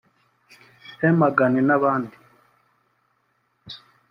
[1.01, 2.15] Hegman n’abandi